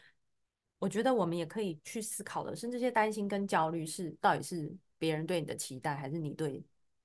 [0.79, 6.63] 我觉得我们也可以去思考的是，这些担心跟焦虑是到底是别人对你的期待，还是你对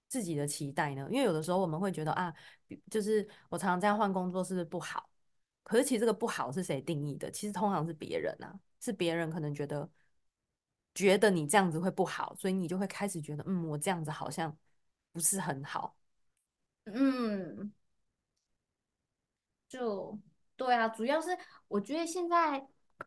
[0.08, 1.06] 自己的期待呢？
[1.10, 2.32] 因为有的时候我们会觉得啊，
[2.90, 5.08] 就是我常常这样换工作是不是不好？
[5.62, 7.30] 可是其实这个不好是谁定义的？
[7.30, 9.90] 其实通常是别人啊，是别人可能觉得。
[10.94, 14.56] 觉得你这样子会不好，所以你就会开始觉得，嗯，我这样子好像
[15.10, 15.96] 不是很好。
[16.84, 17.72] 嗯，
[19.68, 20.16] 就
[20.54, 22.64] 对啊，主要是我觉得现在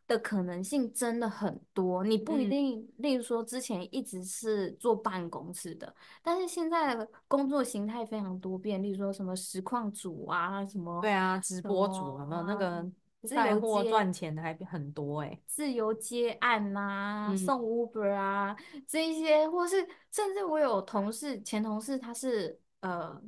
[0.07, 12.43] 的可能性真的很多，你不一定，嗯、例如说之前一直是坐办公室的，但是现在的工作形态非常多变，例如说什么实况组啊，什么对啊，直播主有没有？
[12.43, 12.85] 那个？
[13.31, 18.55] 带货赚钱的还很多哎、欸，自由接案呐、啊，嗯、送 Uber 啊，
[18.87, 23.19] 这一些，或是甚至我有同事，前同事他是呃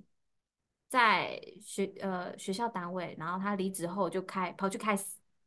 [0.88, 4.96] 在学呃学校单位，然后他离职后就开跑去开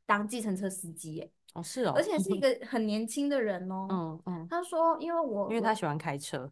[0.06, 6.50] 当计程车司机哎、欸，哦是哦，而且是一个很年轻的人哦，嗯嗯，他说因为我因为他喜欢开车，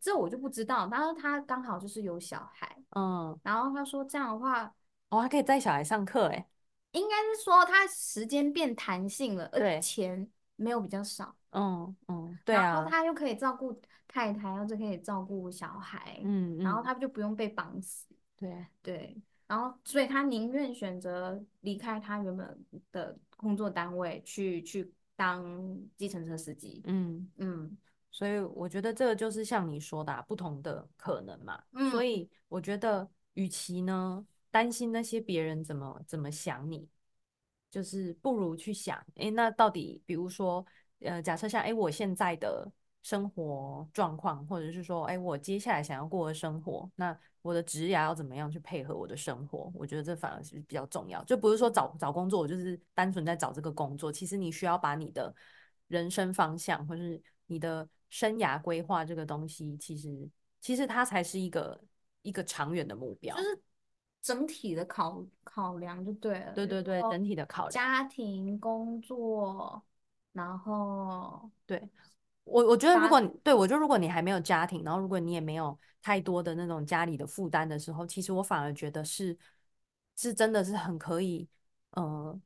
[0.00, 4.74] 这我就不知道，但是他刚好就是有小孩，嗯，然后他说这样的话。
[5.08, 6.48] 哦，还可以带小孩上课哎，
[6.90, 11.34] 应该是说他时间变弹性了，而且钱没有比较少。
[11.50, 12.62] 嗯嗯，对啊。
[12.62, 13.72] 然后他又可以照顾
[14.08, 18.06] 太太，然后就可以照顾小孩，嗯，然后他就不用被绑死。
[18.36, 19.16] 对对，
[19.46, 26.82] 然后所以他宁愿选择离开他原本的工作单位，去去当计程车司机。
[26.84, 27.76] 嗯嗯，
[28.10, 31.62] 所以我觉得这个就是像你说的啊，不同的可能嘛。
[31.72, 34.26] 嗯，所以我觉得，与其呢。
[34.48, 36.88] 担心那些别人怎么怎么想你，
[37.70, 40.64] 就是不如去想，诶，那到底，比如说，
[41.00, 42.66] 呃，假设像，诶，我现在的
[43.06, 49.70] 生活状况，或者是说，哎，我接下来想要过的生活，那我的职业要怎么样去配合我的生活？
[49.76, 54.10] 我觉得这反而是比较重要，就不是说找找工作，我就是单纯在找这个工作。
[54.10, 55.32] 其实你需要把你的
[55.86, 60.28] 人生方向，或是你的生涯规划这个东西，其实
[60.60, 61.80] 其实它才是一个
[62.22, 63.36] 一个长远的目标。
[63.36, 63.62] 就是
[64.20, 69.80] 整体的考考量就对了，对对对，整体的考量，家庭、工作，
[70.32, 71.88] 然后对
[72.46, 79.36] 我，我觉得如果对我觉得如果你还没有家庭，然后如果你也没有太多的那种家里的负担的时候，其实我反而觉得是
[80.16, 81.48] 是真的是很可以，
[81.90, 82.40] 呃，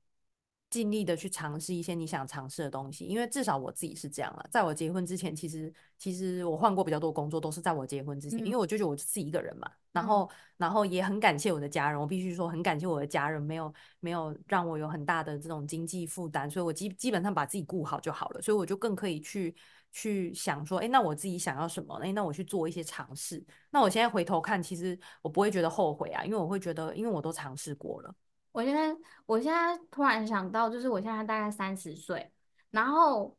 [0.70, 4.46] 尽力的去尝试一些你想尝试的东西，因为至少我自己是这样了。
[4.50, 9.70] 在我结婚之前，其实其实我换过比较多工作，都是在我结婚之前，嗯、因为我就觉得我自己一个人嘛。
[9.92, 19.52] 然后、嗯、然后也很感谢我的家人，我必须说很感谢我的家人，没有没有让我有很大的这种经济负担，所以我基基本上把自己顾好就好了，所以我就更可以去
[19.92, 21.94] 去想说，哎，那我自己想要什么？
[22.02, 23.44] 哎，那我去做一些尝试。
[23.70, 28.14] 那我现在回头看，其实我不会觉得后悔啊，因为我会觉得，因为我都尝试过了。
[28.52, 32.30] 我现在，我现在突然想到，就是我现在大概三十岁，
[32.70, 33.36] 然后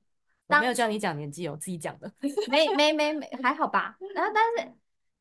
[0.47, 2.11] 我没有叫你讲年纪，我自己讲的，
[2.49, 3.97] 没没没没，还好吧。
[4.15, 4.73] 然后但是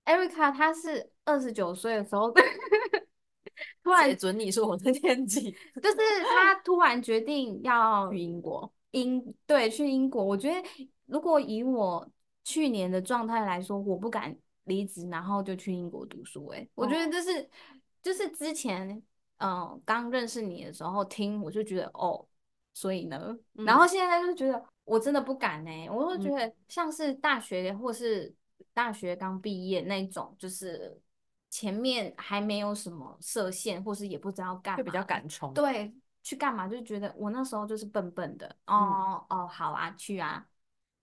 [0.04, 2.32] Erica 她是二十九岁的时候，
[3.82, 5.50] 突然准你说我的年纪，
[5.82, 10.24] 就是他突然决定要去英国，英对去英国。
[10.24, 10.68] 我觉得
[11.10, 12.08] 如果以我
[12.44, 16.46] 去年的状态来说，我不敢离职，然后就去英国读书。
[16.48, 17.46] 哎，我觉得这是、哦、
[18.02, 19.02] 就是之前。
[19.42, 22.22] 嗯，刚认识你的时候听，我就觉得哦，
[22.74, 25.88] 所以呢，嗯、然后现在就觉得我真的不敢呢、欸。
[25.88, 28.34] 我会觉得像是大学或是
[28.74, 31.00] 大学刚毕业那种，就是
[31.48, 35.54] 前面还没有什么设限，或是也不知道干嘛，就比较敢冲。
[35.54, 35.90] 对，
[36.22, 38.46] 去干嘛就觉得我那时候就是笨笨的。
[38.66, 40.46] 哦、嗯、哦，好啊，去啊，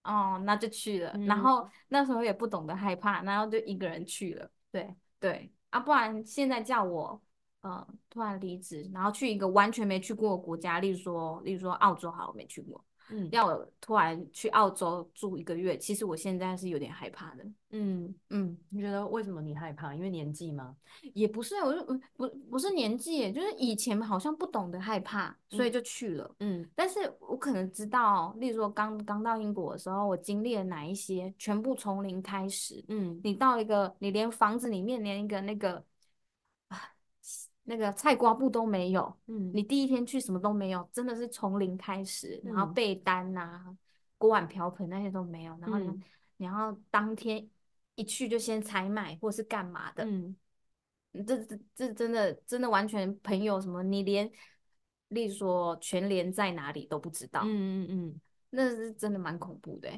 [0.07, 1.11] 哦，那就去了。
[1.13, 4.49] 嗯、然后那时候也不懂得害怕，然后就一个人去了。
[4.71, 7.21] 对对啊，不然现在叫我。
[7.63, 12.81] 嗯，突然离职，然后去一个完全没去过的国家，例如说，例如说澳洲，好，我没去过。
[13.09, 17.45] 嗯，要我突然去澳洲住一个月，其实我现在是有点害怕的。
[17.71, 19.93] 嗯嗯，你觉得为什么你害怕？
[19.93, 20.75] 因为年纪吗？
[21.13, 21.83] 也不是，我就
[22.15, 26.35] 不不是年纪，就是以前好像不懂得害怕，所以就去了。
[26.39, 32.83] 嗯，但是我可能知道，例如说刚刚到英国的时候，我经历了哪一些，全部从零开始。
[32.87, 35.83] 嗯，你到一个，你连房子里面连一个那个。
[37.69, 43.75] 那个菜瓜布都没有，嗯，你第一天去什么都没有，真的是从零开始，嗯、然后被单啊、
[44.17, 45.97] 锅碗瓢盆那些都没有，然后
[46.37, 47.45] 然后当天
[47.95, 50.33] 一去就先采买或是干嘛的，嗯，
[51.25, 54.31] 这这这真的真的完全朋友什么，你连，
[55.09, 59.89] 例如说全联在哪里都不知道，嗯嗯嗯，那是真的蛮恐怖的。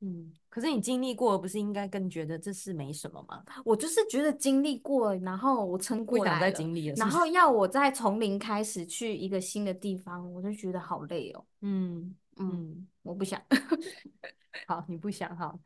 [0.00, 3.42] 嗯，可是你经历过，不是应该更觉得这事没什么吗？
[3.64, 11.46] 我就是觉得经历过，然后我撑过来了，不想再经历了，然后要我再从零开始去一个新的地方，我就觉得好累哦。
[11.62, 13.40] 嗯嗯，嗯我 不想。
[14.66, 15.58] 好，你不想哈？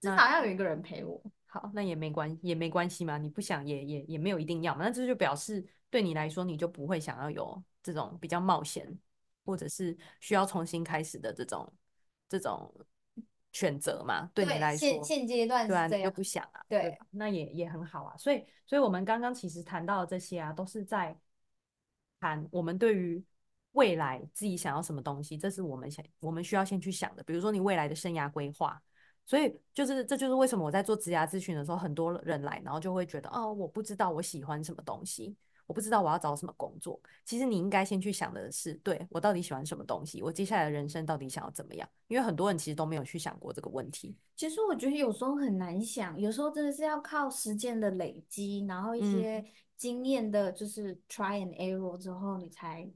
[0.00, 1.22] 至少要有一个人陪我。
[1.46, 4.84] 好，那也没关也没关系嘛，你不想也也也没有一定要嘛。
[4.84, 8.98] 那这就表示对你来说，你就不会想要有这种比较冒险，
[9.44, 11.72] 或者是需要重新开始的这种
[12.28, 12.74] 这种。
[13.52, 18.16] 选择嘛，对你来说，现现阶段对啊，你又不想啊，对，对，那也也很好啊。
[18.16, 21.16] 所以，所以我们刚刚其实谈到的这些啊，都是在
[22.18, 23.22] 谈我们对于
[23.72, 27.22] 未来自己想要什么东西，这是我们想我们需要先去想的。
[27.22, 28.80] 比如说你未来的生涯规划，
[29.26, 35.36] 所以就是这就是为什么我在做职涯咨询的时候，很多人来，然后就会觉得哦，我不知道我喜欢什么东西。
[35.66, 41.88] 我不知道我要找什么工作，其实你应该先去想的是，对，我到底喜欢什么东西，我接下来的人生到底想要怎么样？
[42.08, 44.14] 因为很多人其实都没有去想过这个问题。
[44.36, 49.44] 其实我觉得有时候很难想，有时候真的是要靠时间的累积，然后一些
[49.76, 52.90] 经验的，就是 try and error 之后，你才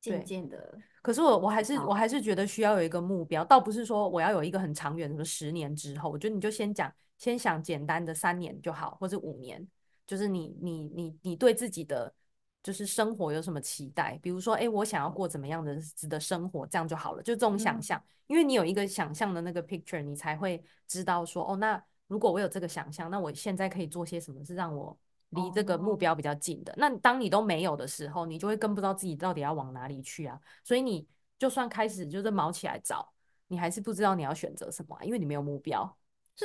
[0.00, 0.78] 渐渐的。
[1.02, 9.66] 可是我我还是我还是觉得需要有一个目标，倒不是说我要有一个很长远的，什么十年之后，我觉得你就先讲，先想简单的三年就好，或者五年。
[10.06, 12.12] 就是你你你你对自己的
[12.62, 14.18] 就是生活有什么期待？
[14.22, 15.76] 比如说，哎，我想要过怎么样的
[16.08, 17.22] 的生活，这样就好了。
[17.22, 24.96] 就这种想象，因为你有一个想象的那个 picture，你才会知道说，哦，那如果我有这个想象，那我现在可以做些什么，是让我
[25.30, 26.74] 离这个目标比较近的。
[26.76, 30.38] 那当你都没有的时候，你就会更不知道自己到底要往哪里去啊。
[30.62, 31.06] 所以你
[31.38, 33.12] 就算开始就是毛起来找，
[33.48, 35.96] 你还是不知道你要选择什么，因为你没有目标。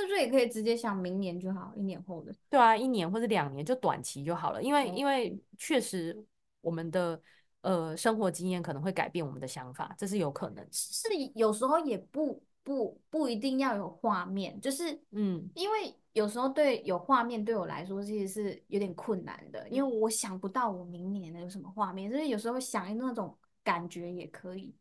[0.02, 2.34] 是不是也可以直接想明年就好，一年后的？
[2.50, 6.26] 对啊，一年或者两年就短期就好了，因为、嗯、因为确实
[6.62, 7.22] 我们的
[7.62, 10.66] 呃生活经验可能会改变我们的想法，这是有可能。
[10.72, 24.76] 是有时候也不不不一定要有画面，就是嗯，因为有时候对有画面对我来说其实是有点困难的，因为我想不到我明年的有什么画面，所以有时候想那种感觉也可以。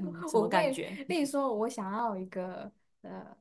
[0.00, 1.04] 嗯、 什么感觉？
[1.08, 2.70] 例如说我想要一个
[3.02, 3.36] 呃。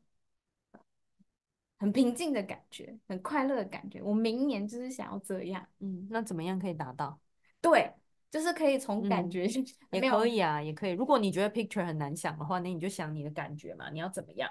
[1.84, 4.02] 很平静的感觉，很快乐的感觉。
[4.02, 7.20] 我明年就是想要这样，嗯，那怎么样可以达到？
[7.60, 7.92] 对，
[8.32, 10.92] 就是可以从感觉、嗯、也可以啊，也可以。
[10.92, 14.50] 如果你觉得 picture 很难想的话，那你就想你的感觉嘛，你要怎么样？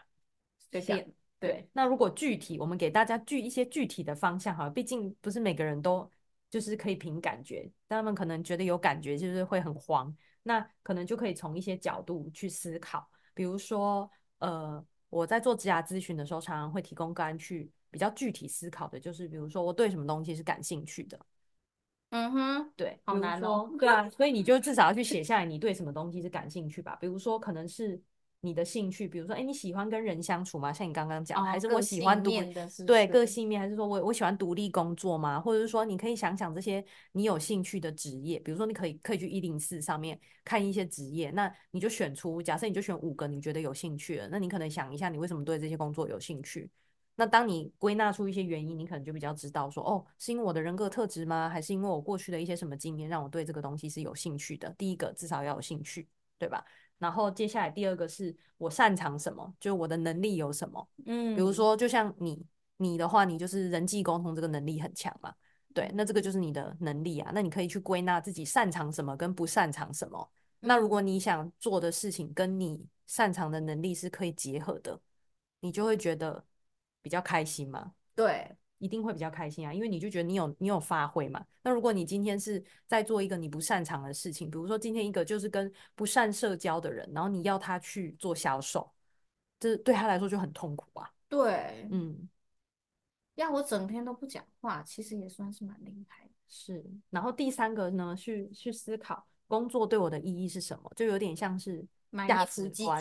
[0.71, 1.11] 随便。
[1.39, 6.09] 对，对，那如果具体，我们给大家具一些具体的方向，哈，毕竟不是每个人都
[6.51, 14.09] 就是可以凭感觉，但他们可能觉得有感觉就是会很慌，那可能就可以从一些角度去思考，比如说，
[14.39, 21.21] 呃，我在做职涯咨询的时候，常常会提供个案去比较具体思考的，就是比如说我对什么东西是感兴趣的，
[22.09, 28.01] 嗯哼，对，好难哦，对啊，所以你就至少要去写下来，你对什么东西是感兴趣吧，比如说可能是。
[28.45, 30.73] 你的兴趣，比如说，哎、欸，你喜欢跟人相处吗？
[30.73, 32.31] 像你刚刚讲，还是我喜欢独
[32.85, 35.41] 对个性面，还是说我我喜欢独立工作吗？
[35.41, 46.69] 或者是说，你可以想想这些你有兴趣的职业，比如说，你可以可以去一零四上面看一些职业，那你就选出，假设你就选五个你觉得有兴趣的，那你可能想一下，你为什么对这些工作有兴趣？
[47.15, 51.49] 那当你归纳出一些原因，你可能就比较知道说，哦，是因为我的人格特质吗？
[51.49, 54.75] 还是因为我过去的一些什么经验让我对这个东西是有兴趣的？
[54.77, 56.65] 第一个至少要有兴趣，对吧？
[57.03, 62.47] 然后接下来第二个是我擅长什么，就我的能力有什么，嗯，比如说就像你，
[62.77, 65.35] 你的话，你就是人际沟通这个能力很强嘛，
[65.75, 70.31] 对，那这个就是你的能力啊，那你可以去归纳自己擅长什么跟不擅长什么。
[70.61, 75.01] 那如果你想做的事情跟你擅长的能力是可以结合的，
[75.59, 76.45] 你就会觉得
[77.03, 78.57] 比较开心嘛，对。
[78.83, 81.45] 一定会比较开心啊，因为你就觉得你有你有发挥嘛。
[81.63, 88.91] 那如果你今天是在做一个你不擅长的事情，比如说今天一个就是跟不善社交的人，然后你要他去做销售，
[89.61, 91.09] 这对他来说就很痛苦啊。
[91.29, 92.29] 对，嗯，
[93.37, 96.31] 要我整天都不讲话，其实也算是蛮厉害的。
[96.49, 101.87] 是，然后第三个呢，去去思考工作对我的意义是什么，就有点像是
[102.27, 103.01] 价值观。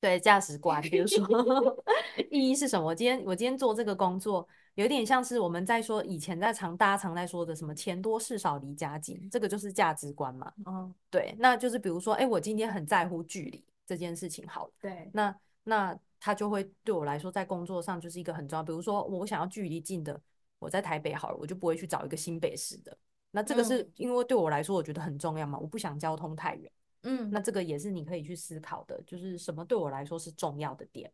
[0.00, 1.84] 对，价值观，比如说
[2.30, 2.86] 意义是什么？
[2.86, 4.48] 我今天我今天做这个工作。
[4.76, 10.50] 有点像是我们在说以前在常大家常在说的什么钱多事少离家近，这个就是价值观嘛。
[10.64, 18.62] 嗯，对，那就是比如说，哎，我今天很在乎距离这件事情，好了，对，那那他就会对我来说在工作上就是一个很重要。
[18.62, 20.18] 比如说我想要距离近的，
[20.60, 22.96] 我在台北好了，我就不会去找一个新北市的。
[23.32, 26.70] 那这个是因为对我来说我觉得很重要嘛，我不想交通太远。
[27.02, 31.12] 嗯，那这个也是你可以去思考的，就是什么对我来说是重要的点。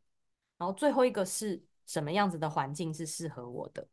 [0.59, 1.63] 然后最后一个是。
[1.89, 3.87] 什么样子的环境是适合我的？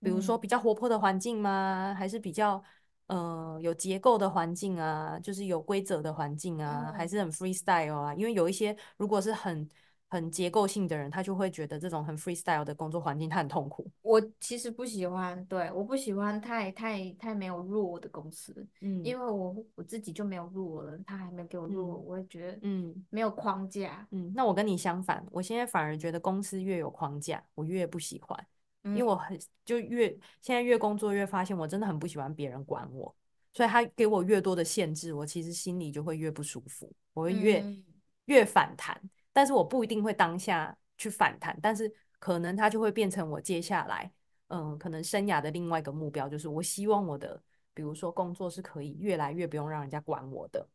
[0.00, 1.94] 比如说比较活泼的环境吗？
[1.96, 2.60] 还是比较
[3.06, 5.16] 呃有结构的环境啊？
[5.20, 6.92] 就是有规则的环境啊？
[6.92, 8.12] 还是很 freestyle 啊？
[8.16, 9.68] 因为有一些如果是很
[10.10, 13.88] 很结构性的人，他就会觉得这种很 freestyle 的工作环境他很痛苦。
[14.02, 23.06] 我其实不喜欢，对，我不喜欢太太太没有 rule 的公司，嗯，因为我我自己就没有 rule 了，他还没给我嗯，我会觉得嗯。
[23.08, 28.46] 没有框架，嗯，那我跟你相反，我现在反而觉得公司越有框架，我越不喜欢，
[28.82, 30.08] 因为我很就越
[30.42, 33.14] 现在越工作越发现我真的很不喜欢别人管我，
[33.52, 37.84] 所以他给我越多的限制，我其实心里就会越不舒服，我会越，嗯，
[38.26, 39.00] 越反弹。
[39.32, 44.10] 但是我不一定会当下去反弹，但是可能它就会变成我接下来，
[44.48, 47.40] 嗯，可能生涯的另外一个目标，就是我希望我的，
[47.72, 50.68] 比如说工作是可以越来越不用让人家管我的，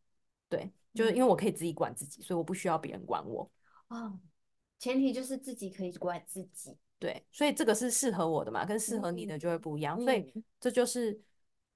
[0.50, 3.50] 对，就是因为我可以自己管自己，所以我不需要别人管我。
[3.90, 4.18] 哦，
[4.80, 11.22] 前提就是自己可以管自己，对，所以这个是适合我的嘛，跟适合你的就会不一样，所以这就是，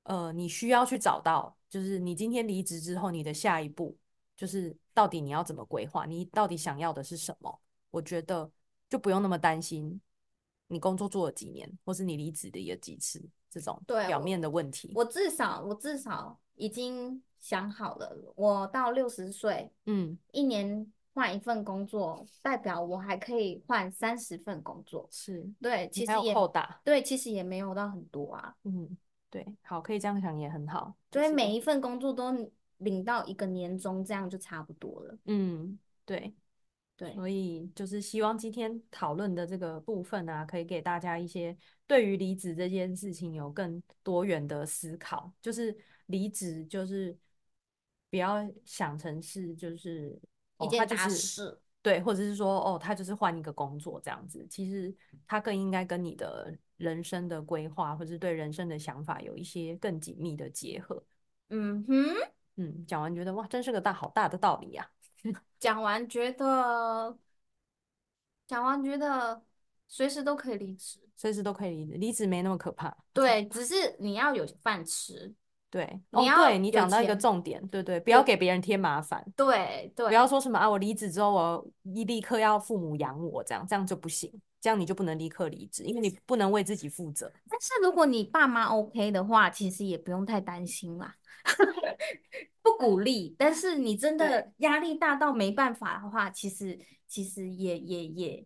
[0.04, 3.96] 呃，你需要去找到，就是你今天离职之后，你的下一步。
[4.40, 6.06] 就是到底你要怎么规划？
[6.06, 7.60] 你到底想要的是什么？
[7.92, 8.50] 我觉得
[8.88, 10.00] 就不用那么担心，
[10.68, 14.94] 你工作做了几年，或是你离职的有几次这种表面的问题。
[14.96, 25.06] 我，我至少我至少已经想好了，我到六十岁，嗯，一年换一份工作，代表我还可以换三十份工作。
[25.12, 26.34] 是对，其实也
[26.86, 28.56] 对，其实也没有到很多啊。
[28.64, 28.98] 嗯，
[29.30, 30.96] 对，好，可以这样想也很好。
[31.12, 32.50] 所以每一份工作都。
[32.80, 35.18] 领到一个年终，这样就差不多了。
[35.26, 36.34] 嗯，对，
[36.98, 41.56] 对，所以就是希望今天讨论的这个部分啊，可以给大家一些
[41.88, 45.32] 对于离职这件事情有更多元的思考。
[45.42, 45.74] 就是
[46.08, 47.18] 离职，就是
[48.10, 50.20] 不要想成是就是
[50.60, 54.46] 一件大事，哦，对，或者是说哦，他就是换一个工作这样子。
[54.50, 54.94] 其实
[55.28, 61.04] 他更应该跟你的人生的规划，或者是对人生的想法有一些更紧密的结合。
[61.50, 61.96] 嗯哼。
[62.60, 64.86] 嗯，讲完觉得哇，真是个大好大的道理呀、
[65.34, 65.40] 啊。
[65.58, 67.18] 讲完觉得，
[68.46, 69.42] 讲完觉得
[69.88, 72.96] 随时都可以离职，随时都可以离职，离职没那么可怕。
[73.14, 75.34] 对，只是你要有饭吃。
[75.70, 79.24] 对，你要、哦、对你讲到一个重点，对对，不要给别人添麻烦。
[79.38, 87.32] 对对，不要说什么啊，我离职之后我一立刻要父母养我，这样这样就不行，这样你就不能立刻离职，因为你不能为自己负责。
[87.48, 91.16] 但是如果你爸妈 OK 的话，其实也不用太担心啦。
[92.62, 98.46] 不鼓励，但是你真的压力大到没办法的话，其实其实也也也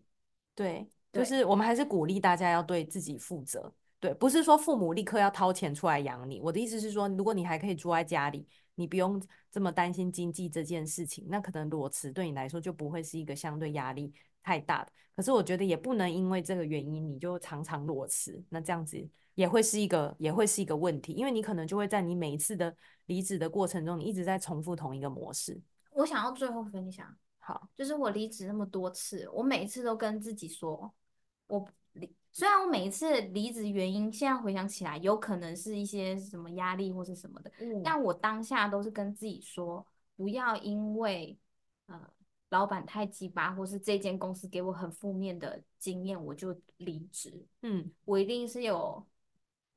[0.54, 3.72] 对，就是我们还是鼓励大家要对自己负责。
[4.00, 6.40] 对，不是说父母立刻要掏钱出来养你。
[6.40, 14.12] 我的意思是说，如果你还可以住在家里，你不用这么担心经济这件事情，那可能裸辞对你来说就不会是一个相对压力
[14.44, 14.92] 太大的。
[15.16, 18.96] 可是我觉得也不能因为这个原因你就常常裸辞，那这样子
[19.34, 22.76] 也会是一个也会是一个问题，因为你可能就会在你每一次的
[23.06, 25.60] 离职的过程中，你一直在重复同一个模式。
[25.90, 27.06] 我想要最后分享，
[27.38, 30.92] 好，就是我离职那么多次，我每一次都跟自己说，
[31.46, 32.12] 我离。
[32.32, 39.86] 虽然我每一次离职原因，现在回想起来，有可能是一些什么压力或是什么的，嗯，但我当下都是跟自己说，
[40.16, 41.38] 不要因为
[41.86, 42.00] 呃
[42.50, 47.46] 老板太鸡巴，或是这间公司给我很负面的经验，我就离职。
[47.62, 49.04] 嗯，我一定是有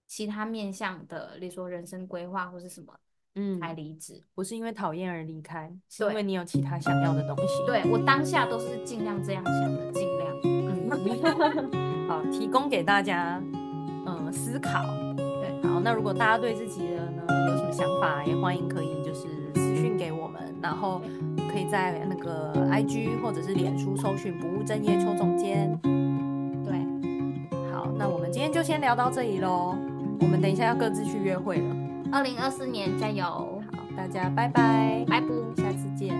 [0.05, 2.93] 其他面向的，例如说人生规划或是什么，
[3.35, 7.65] 嗯，才离职，不是因为讨厌而离开，是因为你有其他想要的东西。
[7.65, 10.37] 对，我当下都是尽量这样想的，尽量。
[10.43, 10.67] 嗯
[12.07, 13.41] 好，提供给大家，
[14.05, 14.81] 嗯，思考。
[15.17, 21.01] 对，好，那如果大家对自己的呢有什么想法，也欢迎可以就是私讯给我们，然后
[21.51, 25.77] 可以在那个 IG 或者是脸书搜寻“不务正业邱总监”。
[26.63, 26.73] 对，
[27.71, 29.75] 好，那我们今天就先聊到这里喽。
[30.19, 31.75] 我们等一下要各自去约会了。
[32.11, 33.23] 二零二四年加油！
[33.23, 36.15] 好，大家拜拜，拜拜，下次见。